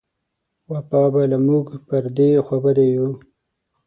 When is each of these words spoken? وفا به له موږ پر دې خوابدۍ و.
وفا 0.71 1.03
به 1.13 1.21
له 1.31 1.37
موږ 1.47 1.65
پر 1.87 2.03
دې 2.17 2.29
خوابدۍ 2.45 2.91
و. 2.99 3.03